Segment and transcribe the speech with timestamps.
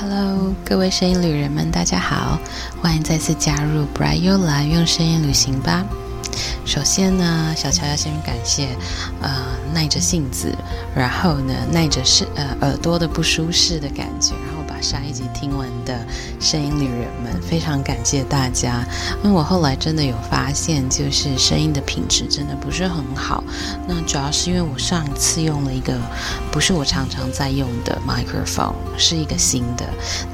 [0.00, 2.38] Hello，各位声音旅人们，大家好，
[2.80, 5.84] 欢迎再次加入 Brightula 用声音旅行吧。
[6.64, 8.68] 首先呢，小乔要先感谢，
[9.20, 9.28] 呃，
[9.74, 10.54] 耐着性子，
[10.94, 14.34] 然后呢，耐着是呃耳朵的不舒适的感觉，
[14.80, 16.06] 上一集听完的
[16.40, 18.84] 声音旅人们，非常感谢大家。
[19.22, 23.42] 因为我后来真的有发现，就是声音的品质真的不是很好。
[23.86, 25.98] 那主要是因为我上一次用了一个
[26.50, 29.84] 不是我常常在用的 microphone，是一个新的。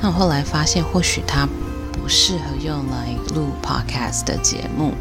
[0.00, 1.46] 那我后来发现，或许它
[1.92, 4.92] 不适合用来录 podcast 的节目。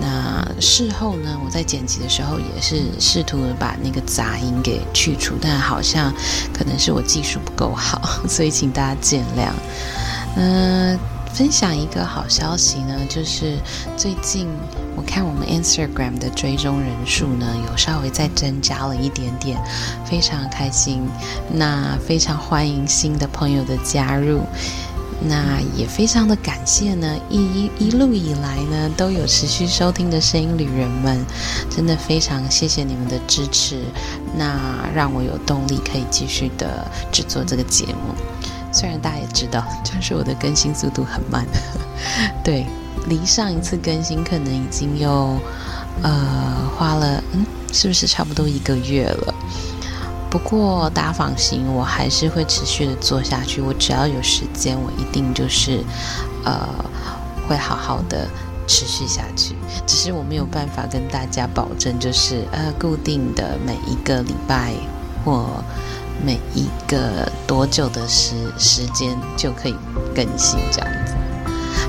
[0.00, 6.12] 那事后呢，我在剪辑的时候也是试图把那个杂音给去除，但好像
[6.52, 9.50] 可能是我技术不够好，所以请大家见谅。
[10.36, 10.98] 嗯，
[11.32, 13.56] 分享一个好消息呢，就是
[13.96, 14.48] 最近
[14.96, 19.62] 我看我们 Instagram 的追踪人数呢，有稍微再增加了一点点，
[20.04, 21.08] 非常开心。
[21.52, 24.42] 那非常欢迎新的朋友的加入。
[25.26, 31.24] 那也非常的感谢呢，一一一路以来呢都有持续收听的声音旅人们，
[31.70, 33.82] 真的非常谢谢你们的支持，
[34.36, 38.14] 那让我有动力可以继续的制作这个节目。
[38.70, 41.46] 虽然大家也知道，就是我的更新速度很慢，
[42.44, 42.66] 对，
[43.06, 45.38] 离上一次更新可能已经又
[46.02, 49.34] 呃花了，嗯，是不是差不多一个月了？
[50.34, 53.60] 不过大家放心，我还是会持续的做下去。
[53.60, 55.84] 我只要有时间，我一定就是，
[56.44, 56.68] 呃，
[57.48, 58.26] 会好好的
[58.66, 59.54] 持续下去。
[59.86, 64.72] 只是我没有办法跟大家保证，就是呃，固定的每一个礼拜
[65.24, 65.62] 或
[66.20, 69.76] 每一个多久的时时间就可以
[70.12, 71.14] 更新这样子。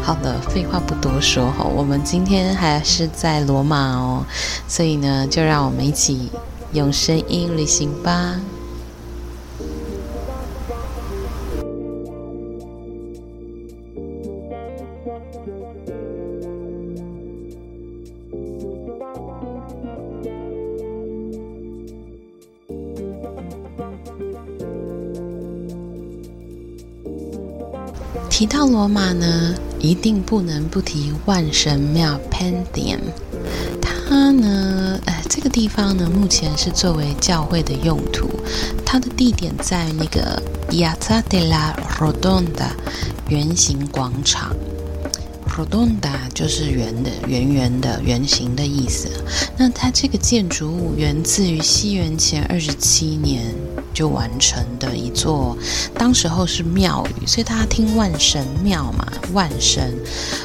[0.04, 4.24] 好了，废话不多说哈，我们今天还是在罗马哦，
[4.68, 6.30] 所以呢，就让我们一起。
[6.76, 8.40] 用声音旅行吧。
[28.30, 33.00] 提到罗马呢，一定不能不提万神庙 Pantheon。
[33.82, 34.85] 它呢，
[35.56, 38.30] 地方呢，目前是作为教会的用途。
[38.86, 42.72] 它的地点在那个 Piazza della Rotonda
[43.30, 44.54] 圆形广场。
[45.56, 49.08] Rotonda 就是圆的、圆圆的、圆形的意思。
[49.58, 53.56] 那它这个建筑物源自于西元前二十七年。
[53.96, 55.58] 就完成的一座，
[55.94, 59.98] 当时候是庙宇，所以大家听万神庙嘛，万神。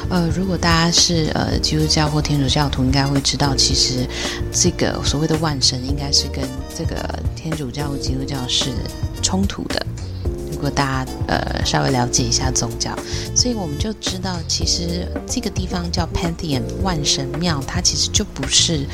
[0.09, 4.07] 呃，如果大家是呃基督教或天主教徒，应该会知道，其实
[4.53, 8.69] 这个所谓的万神，应该是跟这个天主教或基督教是
[9.21, 9.85] 冲突的。
[10.61, 12.95] 如果大家呃稍微了解一下宗教，
[13.35, 18.85] 所以我们就知道，其实这个地方叫 Pantheon 万神庙，它其实就不是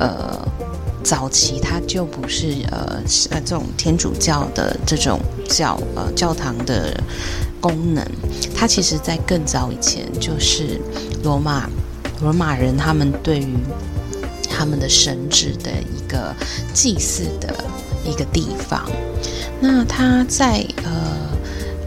[0.00, 0.46] 呃。
[1.04, 2.98] 早期它就不是呃
[3.30, 6.98] 呃这种天主教的这种教呃教堂的
[7.60, 8.02] 功能，
[8.56, 10.80] 它其实在更早以前就是
[11.22, 11.68] 罗马
[12.22, 13.54] 罗马人他们对于
[14.48, 16.34] 他们的神职的一个
[16.72, 17.54] 祭祀的
[18.04, 18.82] 一个地方。
[19.60, 20.92] 那他在呃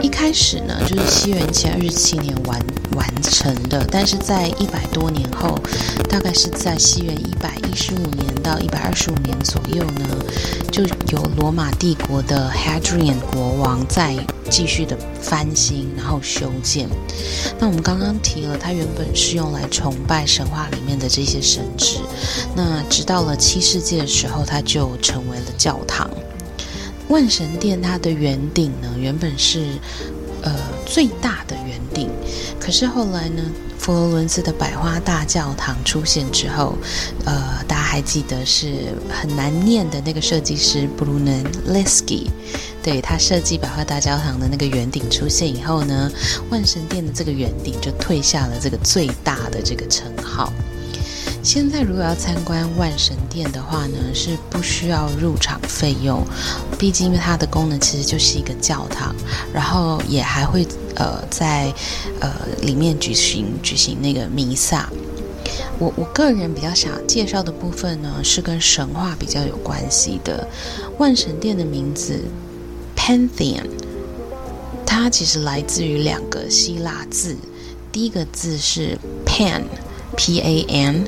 [0.02, 2.60] 一开始呢，就是西元前二十七年完
[2.98, 5.58] 完成的，但是在一百多年后，
[6.10, 8.28] 大概是在西元一百一十五年。
[8.48, 10.08] 到一百二十五年左右呢，
[10.72, 10.82] 就
[11.12, 14.16] 有罗马帝国的 Hadrian 国王在
[14.50, 16.88] 继续的翻新，然后修建。
[17.60, 21.98] 那我们刚刚提了，它原本是用来崇拜神话里面的这些神祇。
[22.56, 26.10] 那直到了七世纪的时候，它就成为了教堂。
[27.10, 29.66] 万神殿它的圆顶呢，原本是
[30.42, 30.56] 呃
[30.86, 32.10] 最大的圆顶，
[32.68, 33.42] 可是后来呢？
[33.80, 36.76] 佛罗伦斯的百花大教堂出现之后，
[37.24, 42.28] 呃，大家还记得是很难念的那个设计师 Brunelleschi，
[42.84, 46.12] 对他设计百花大教堂的那个圆顶出现以后呢，
[46.50, 50.52] 万神殿的这个圆顶就退下了这个最大的这个称号。
[51.48, 56.22] 现在如果要参观万神殿的话呢，是不需要入场费用，
[56.78, 59.16] 毕竟它的功能其实就是一个教堂，
[59.54, 60.68] 然后也还会。
[60.96, 61.72] 呃，在
[62.20, 62.34] 呃
[62.64, 64.90] 里面举行举行那个弥撒，
[65.80, 70.46] 我我个人比较想介绍的部分呢，是跟神话比较有关系的。
[70.98, 72.20] 万神殿的名字
[72.94, 73.70] Pantheon，
[74.86, 77.38] 它其实来自于两个希腊字，
[77.92, 79.62] 第一个字是 Pan，
[80.16, 81.06] P A N，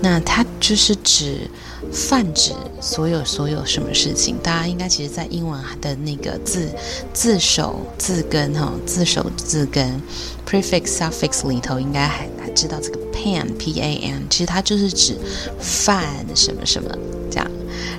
[0.00, 1.48] 那它就是指
[1.92, 4.36] 泛指所有所有什么事情。
[4.42, 6.68] 大家应该其实，在英文的那个字
[7.12, 10.00] 字首字根哈，字首字根
[10.48, 15.16] prefix suffix 里头，应该还还知道这个 pan P A N，其实它就是指
[15.58, 16.04] 泛
[16.34, 16.90] 什么什么
[17.30, 17.50] 这样。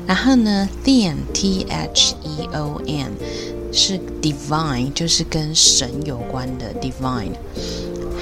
[0.06, 3.12] 然后呢，theon T H E O N
[3.72, 7.32] 是 divine，就是跟神有关的 divine。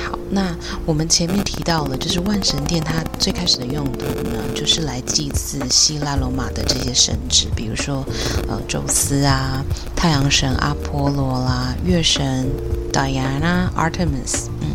[0.09, 8.03] 好，那我们前面提到了，就是万神殿它最开始的用途呢，就是来祭祀希腊罗马的这些神祇，比如说
[8.47, 9.63] 呃宙斯啊、
[9.95, 12.49] 太阳神阿波罗啦、月神
[12.91, 14.47] Diana、Artemis。
[14.61, 14.67] 嗯，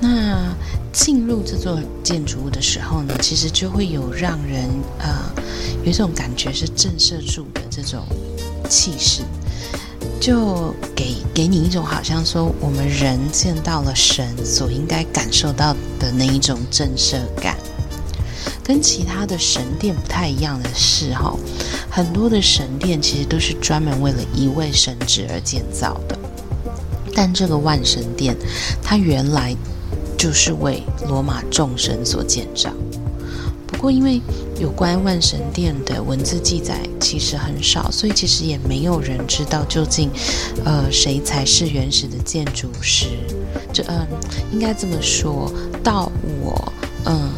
[0.00, 0.54] 那
[0.92, 4.68] 进入这座建筑物的时候呢，其实就会有让人
[4.98, 5.32] 呃
[5.84, 8.04] 有一种感觉是震慑住的这种
[8.68, 9.22] 气势。
[10.20, 17.56] 就给给你一种好像说我们人见到了神所应该感受到的那一种震慑感，
[18.62, 21.34] 跟其他的神殿不太一样的是哈，
[21.88, 26.18] 很多的神殿其实都是专门为了一位神职而建造的，
[27.14, 28.36] 但这个万神殿
[28.82, 29.56] 它原来
[30.16, 32.70] 就是为罗马众神所建造。
[33.78, 34.20] 不过因为
[34.58, 40.10] 有关万神殿的文字记载其实很少，所以其实也没有人知道究竟，
[40.64, 43.06] 呃，谁才是原始的建筑师。
[43.72, 44.04] 这嗯，
[44.52, 45.48] 应该这么说，
[45.80, 46.10] 到
[46.42, 46.72] 我
[47.04, 47.30] 嗯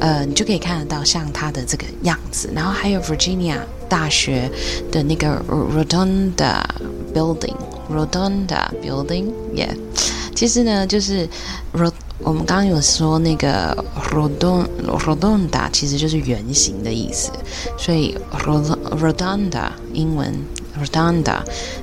[0.00, 3.58] 呃你就可以看得到像他的这个样子，然后还有 Virginia
[3.90, 4.50] 大学
[4.90, 6.64] 的那个 Rotunda
[7.14, 9.76] Building，Rotunda Building，Yeah，
[10.34, 11.28] 其实呢就是
[11.74, 13.76] Rot 我们刚刚有说那个
[14.10, 17.30] Rodon，Rodonda 其实就是圆形的意思，
[17.78, 20.34] 所以 Rodonda 英文
[20.82, 21.40] Rodonda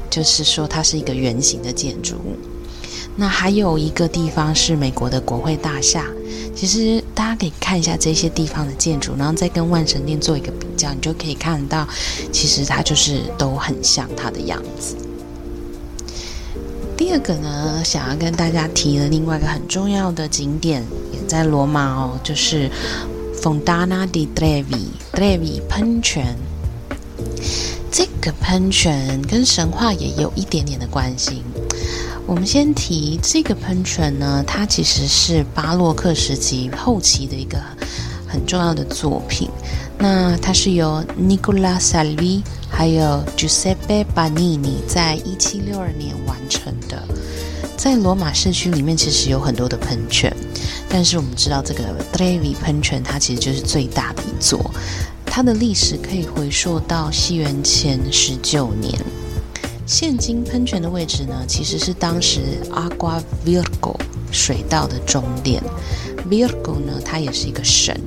[0.09, 2.35] 就是说它是一个圆形的建筑物。
[3.15, 6.07] 那还有一个地方是美国的国会大厦，
[6.56, 11.88] 其实大家可以看一下这些地方的建筑，然后再跟万神殿做一个比较，你就可以看到，
[12.31, 14.95] 其实它就是都很像它的样子。
[17.05, 22.71] 第二个呢，想要跟大家提的另外一个很重要的景点，也在罗马哦，就是
[23.41, 26.33] Fontana di Trevi，Trevi 喷泉。
[27.92, 31.44] 这个喷泉跟神话也有一点点的关系。
[32.25, 37.61] 我们先提这个喷泉呢，它其实是巴洛克时期后期的一个
[38.25, 39.49] 很重要的作品。
[39.99, 42.44] 那它是由 Nicola Salvi
[42.75, 47.01] 还有 Giuseppe Banini 在一七六二年完成的。
[47.77, 50.35] 在罗马市区里面，其实有很多的喷泉，
[50.89, 54.73] 但是我们知道这个 Trevi 喷泉，它其实就是最大的一座。
[55.25, 58.99] 它的历史可以回溯到西元前十九年。
[59.85, 62.39] 现今喷泉的位置呢，其实是当时
[62.71, 63.95] Agua Virgo
[64.31, 65.61] 水道的终点。
[66.30, 67.99] Virgo 呢，它也是一个神。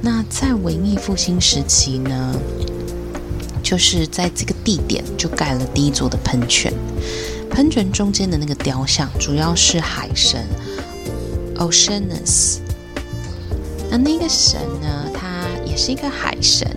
[0.00, 2.34] 那在文艺复兴时期呢，
[3.64, 6.72] 就是在这个地点就盖了第一座的喷泉。
[7.50, 10.46] 喷泉中间的那个雕像，主要是海神
[11.56, 12.58] Oceanus。
[13.90, 16.68] 那那个神呢，他也是一个海神，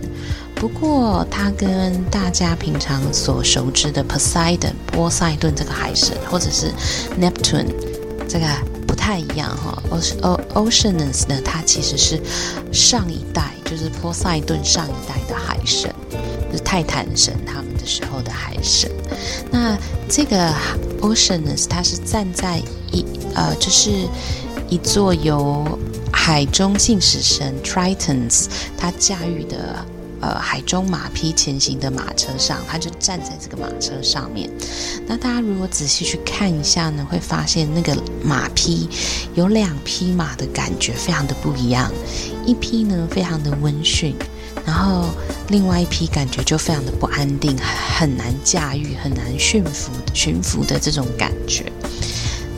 [0.54, 6.72] 不过他跟大家平常所熟知的 Poseidon 波塞顿这个海神，或者是
[7.20, 7.68] Neptune
[8.28, 8.46] 这个
[8.86, 8.98] 不。
[8.98, 9.82] 太一样哈
[10.20, 11.40] ，O Oceanus 呢？
[11.42, 12.20] 它其实是
[12.70, 15.90] 上一代，就是波塞顿上一代的海神，
[16.58, 18.90] 泰坦神他们的时候的海神。
[19.50, 19.76] 那
[20.08, 20.52] 这个
[21.00, 22.60] Oceanus 它是站在
[22.92, 23.90] 一呃，就是
[24.68, 25.78] 一座由
[26.12, 28.46] 海中信使神 Tritons
[28.76, 29.84] 他驾驭的
[30.20, 34.50] 呃海中马匹前行的马车上，他就站在这个马车上面。
[35.06, 38.88] 那大家如果仔细去看一下呢，会发现那个马匹
[39.34, 41.90] 有两匹马的感觉非常的不一样，
[42.44, 44.14] 一匹呢非常的温驯，
[44.68, 45.06] 然后
[45.48, 47.56] 另外一匹感觉就非常的不安定，
[47.96, 51.72] 很难驾驭，很难驯服驯服的这种感觉。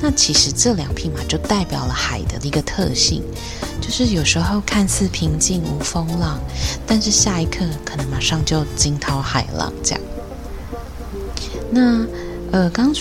[0.03, 3.23] 那其实这两匹马就代表了海的一个特性，
[3.81, 6.41] 就是有时候看似平静无风浪，
[6.85, 10.01] 但是下一刻可能马上就惊涛骇浪这样。
[11.71, 12.05] 那
[12.51, 12.93] 呃，刚刚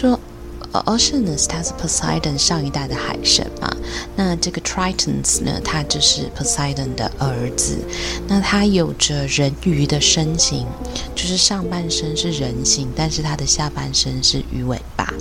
[0.71, 3.75] Oceanus 他是 Poseidon 上一代的海神嘛，
[4.15, 7.77] 那这个 Tritons 呢，他就是 Poseidon 的儿子，
[8.27, 10.65] 那他有着人鱼的身形，
[11.15, 15.13] 就是上半身是人形，但是他的下半身是鱼尾巴。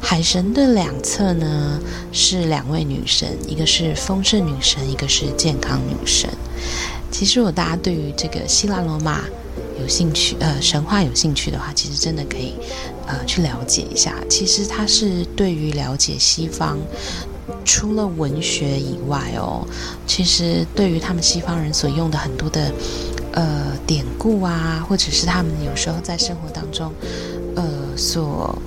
[0.00, 1.80] 海神的两侧呢
[2.12, 6.28] 是两位女神，一个是丰盛女神，一个是健康女神。
[7.10, 9.20] 其实，如果大家对于这个希腊罗马
[9.80, 12.54] 有兴趣，呃，神话有兴趣的话，其实真的可以，
[13.12, 14.14] 呃，去了解一下。
[14.26, 16.78] 其实它是对于了解西方，
[17.62, 19.66] 除了文学以外哦，
[20.06, 22.72] 其实对于他们西方人所用的很多的，
[23.32, 26.90] 呃，典故啊，或者是他们有时候在生活当中，
[27.54, 27.62] 呃，
[27.96, 28.58] 所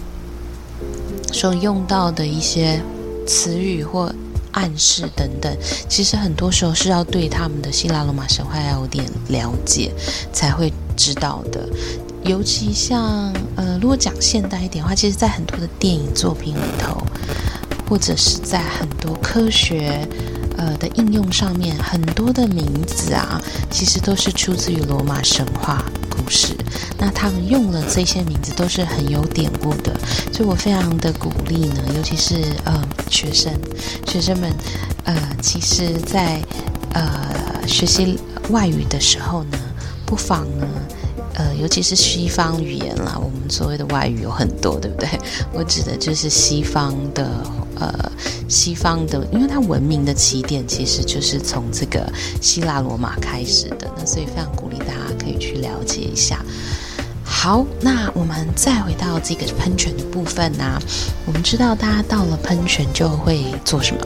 [1.34, 2.80] 所用到的一些
[3.26, 4.14] 词语或
[4.52, 5.58] 暗示等等，
[5.90, 9.92] 其实很多时候是要对他们的希腊罗马神话要有点了解
[10.32, 11.68] 才会知道的。
[12.26, 17.02] 尤其像呃，如果讲现代一点的话，其实在很多的电影作品里头，
[17.88, 20.08] 或者是在很多科学
[20.58, 23.40] 呃的应用上面，很多的名字啊，
[23.70, 25.84] 其实都是出自于罗马神话。
[26.10, 26.56] 故事，
[26.98, 29.94] 那他们用了这些名字都是很有典故的，
[30.32, 33.54] 所以我非常的鼓励呢，尤其是呃学生，
[34.08, 34.52] 学生们，
[35.04, 36.42] 呃，其实，在
[36.94, 38.18] 呃学习
[38.50, 39.60] 外语的时候呢，
[40.06, 40.66] 不妨呢，
[41.36, 45.10] 呃，尤其是西方语言啦，我们所谓的外语有很多，对不对？
[45.54, 47.30] 我指的就是西方的。
[47.78, 47.94] 呃，
[48.48, 56.40] 西方的，因为它文明的起点其实就是从这个希腊罗马开始的，那所以非常鼓励大家可以去了解一下。
[57.26, 60.80] 好，那我们再回到这个喷泉的部分呢，
[61.26, 64.02] 我们知道大家到了喷泉就会做什么？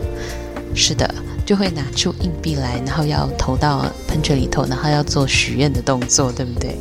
[0.73, 1.07] 是的，
[1.49, 6.77] 就会拿出硬币来，然后要投到喷泉里头，然后要做许愿的动作，对不对？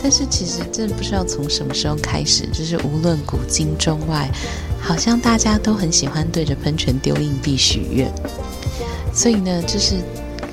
[0.00, 4.30] 但是其实这不知道从什么时候开始，就是无论古今中外。
[4.80, 8.08] 好像大家都很喜欢对着喷泉丢硬币许愿，
[9.12, 9.96] 所以呢，就是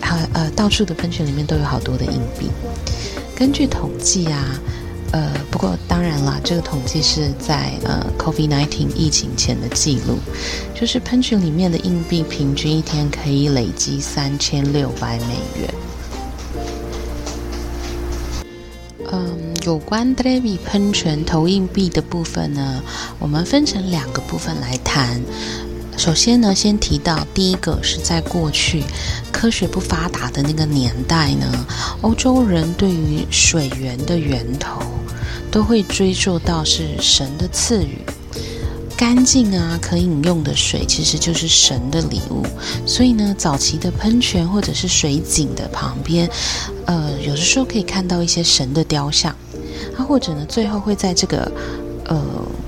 [0.02, 2.50] 呃呃，到处的喷泉里面都有好多的硬币。
[3.36, 4.60] 根据统计啊，
[5.12, 10.18] 呃，不过当然啦，这个统计是在呃 COVID-19 疫情前的记录，
[10.76, 15.74] 就是喷泉里面的硬币平均一天可以累积三千六百美元。
[19.12, 19.48] 嗯。
[19.66, 22.82] 有关 Trevi 喷泉投硬币的部分呢，
[23.20, 25.22] 我们分成两个部分来谈。
[25.98, 28.86] 首先呢，先提到第一个是在过去
[29.38, 31.46] 科学不发达的那个年代呢，
[32.02, 34.82] 欧洲人对于水源的源头
[35.52, 38.00] 都会追溯到是神的赐予。
[38.98, 42.44] 干净啊，可饮用的水其实就是神的礼物，
[42.84, 46.28] 所以呢，早期的喷泉或者是水井的旁边，
[46.88, 49.32] 呃，有的时候可以看到一些神的雕像，
[49.96, 51.52] 啊，或者呢，最后会在这个
[52.06, 52.20] 呃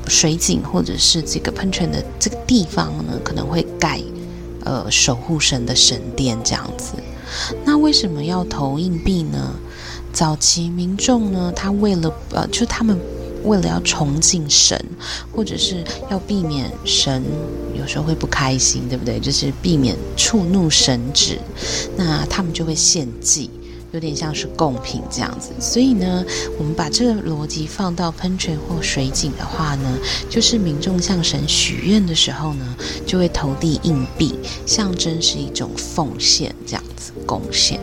[0.07, 3.99] 水井或者是这个喷泉的这个地方呢，可能会盖
[4.65, 6.93] 呃守护神的神殿这样子。
[7.65, 9.55] 那为什么要投硬币呢？
[10.11, 12.99] 早期民众呢，他为了呃，就他们。
[13.45, 14.77] 为了要崇敬神，
[15.33, 17.23] 或者是要避免神
[17.73, 19.17] 有时候会不开心，对不对？
[19.17, 21.39] 就是避免触怒神旨，
[21.95, 23.49] 那他们就会献祭，
[23.91, 25.51] 有点像是贡品这样子。
[25.59, 26.23] 所以呢，
[26.57, 29.97] 我们把这个逻辑放到喷泉或水井的话呢，
[30.29, 37.79] 就是民众向神许愿的时候呢，就会投递硬币，象征是一种奉献，这样子贡献。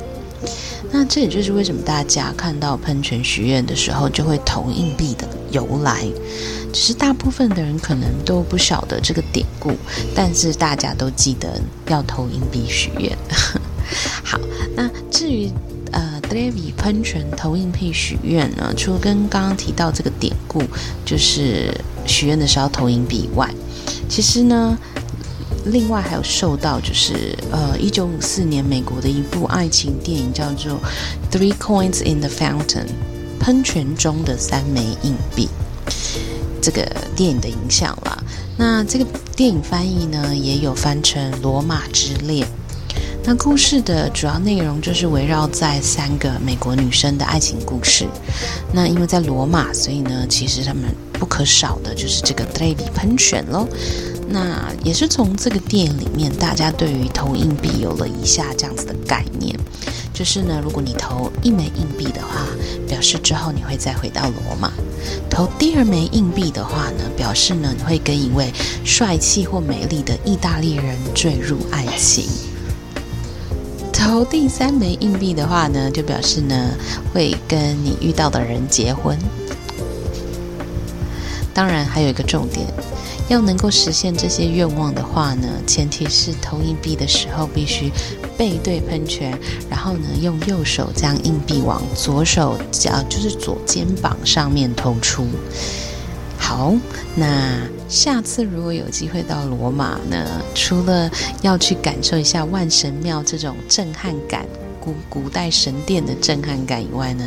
[0.92, 6.06] 那这也就是为什么大家看到喷泉许愿的时候就会投硬币的由来，
[6.72, 9.72] 只是大部分的人可能都不晓得这个典故，
[10.14, 13.18] 但是大家都记得要投硬币许愿。
[14.22, 14.38] 好，
[14.76, 15.50] 那至于
[15.92, 20.62] 呃 d a v i 喷泉投硬币许愿呢，除了跟刚刚提到这个典故，
[21.04, 21.72] 就是
[22.06, 23.48] 许愿的时候投硬币以外，
[24.08, 24.78] 其实呢。
[25.68, 30.74] 另外还有受到就是呃，一九五四年美国的一部爱情电影叫做
[31.28, 32.86] 《Three Coins in the Fountain》
[33.40, 35.48] 喷泉中的三枚硬币
[36.62, 38.16] 这个电影的影响啦。
[38.56, 42.46] 那这个电影翻译呢，也有翻成《罗马之恋》。
[43.28, 48.06] 那故事的主要内容就是围绕在三个美国女生的爱情故事。
[48.72, 53.66] 那因为在罗马，所以呢，其实他们不可少的就是这个 Trevi 喷泉喽。
[54.28, 59.58] 那也是从这个电影里面，大家对于投硬币有了以下这样子的概念。
[60.14, 62.46] 就是呢，如果你投一枚硬币的话，
[62.86, 64.70] 表示之后你会再回到罗马；
[65.28, 68.52] 投第二枚硬币的话呢，表示呢你会跟一位
[68.84, 72.24] 帅气或美丽的意大利人坠入爱情；
[73.96, 76.70] 投第三枚硬币的话呢，就表示呢
[77.12, 79.18] 会跟你遇到的人结婚。
[81.54, 82.66] 当然，还有一个重点。
[83.28, 87.90] 要能够实现这些愿望的话呢，前提是投硬币的时候必须
[88.36, 89.36] 背对喷泉，
[89.68, 95.26] 然后呢用右手将硬币往左手脚，就是左肩膀上面投出。
[96.48, 96.72] 好，
[97.16, 101.10] 那下次如果有机会到罗马呢，除了
[101.42, 104.46] 要去感受一下万神庙这种震撼感、
[104.80, 107.24] 古古代神殿的震撼感以外呢，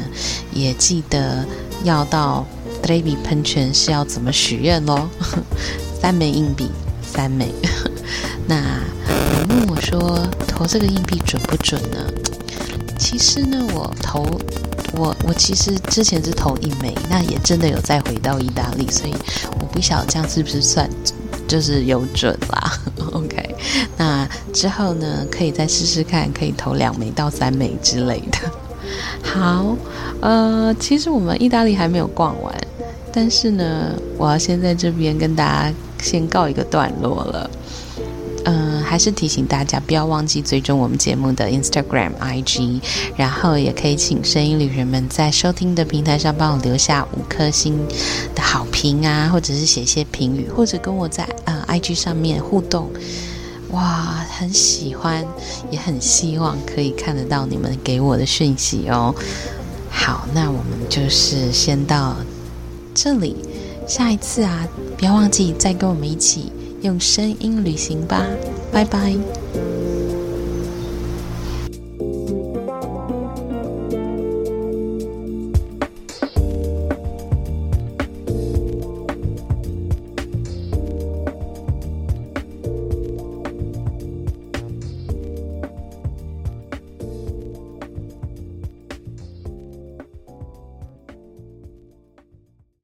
[0.54, 1.46] 也记得
[1.84, 2.46] 要到
[2.82, 5.10] Trevi 喷泉是要怎么许愿喽？
[6.02, 6.70] 三枚硬币，
[7.04, 7.54] 三枚。
[8.48, 11.98] 那有问我说，投这个硬币准不准呢？
[12.98, 14.26] 其实呢，我投
[14.94, 19.14] 我我其实之前是投一枚，那也真的有再回到意大利，所以
[19.60, 20.90] 我不晓得这样是不是算
[21.48, 22.72] 就是有准啦。
[23.14, 23.56] OK，
[23.98, 28.52] 那之后呢，可以再试试看，可以投两枚到三枚之类的。
[29.24, 29.76] 好，
[30.22, 32.54] 呃，其实我们意大利还没有逛完，
[33.14, 35.74] 但是呢，我要先在这边跟大家。
[36.02, 37.52] 先告一个段落了，
[38.46, 42.82] 嗯，还是提醒大家不要忘记追踪我们节目的 Instagram、IG，
[43.16, 47.78] 然后也可以请声音旅人们在收听的平台上帮我留下五颗星
[48.34, 52.90] 的好评啊，或者是写一些评语，或者跟我在呃 IG 上面互动。
[53.72, 55.24] 哇，很喜欢，
[55.70, 59.14] 也很希望可以看得到你们给我的讯息哦。
[59.92, 62.16] 好，那我们就是先到
[62.96, 63.36] 这里。
[63.88, 68.26] 下一次啊，不要忘记再跟我们一起用声音旅行吧，
[68.72, 69.16] 拜拜。